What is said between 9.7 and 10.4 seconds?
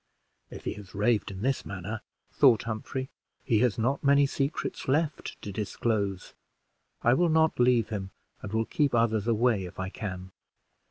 I can."